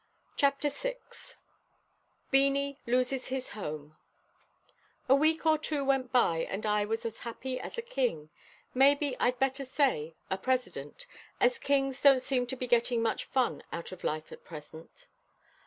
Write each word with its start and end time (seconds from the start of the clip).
CHAPTER 0.35 0.69
VI 0.71 0.95
BEANIE 2.31 2.79
LOSES 2.87 3.27
HIS 3.27 3.49
HOME 3.49 3.97
A 5.07 5.13
week 5.13 5.45
or 5.45 5.59
two 5.59 5.85
went 5.85 6.11
by, 6.11 6.39
and 6.49 6.65
I 6.65 6.85
was 6.85 7.05
as 7.05 7.19
happy 7.19 7.59
as 7.59 7.77
a 7.77 7.83
king 7.83 8.31
maybe 8.73 9.15
I'd 9.19 9.37
better 9.37 9.63
say 9.63 10.15
a 10.27 10.39
president, 10.39 11.05
as 11.39 11.59
kings 11.59 12.01
don't 12.01 12.19
seem 12.19 12.47
to 12.47 12.55
be 12.55 12.65
getting 12.65 13.03
much 13.03 13.25
fun 13.25 13.61
out 13.71 13.91
of 13.91 14.03
life 14.03 14.31
at 14.31 14.43
present. 14.43 15.05